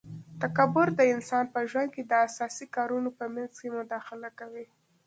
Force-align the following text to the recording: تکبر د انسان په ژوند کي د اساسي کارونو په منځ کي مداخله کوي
تکبر 0.41 0.87
د 0.99 1.01
انسان 1.13 1.45
په 1.53 1.59
ژوند 1.69 1.89
کي 1.95 2.01
د 2.05 2.11
اساسي 2.27 2.65
کارونو 2.75 3.09
په 3.19 3.25
منځ 3.35 3.51
کي 3.61 3.67
مداخله 3.77 4.29
کوي 4.39 4.65